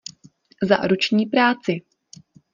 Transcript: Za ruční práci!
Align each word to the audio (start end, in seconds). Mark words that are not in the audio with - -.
Za 0.63 0.87
ruční 0.87 1.25
práci! 1.25 1.81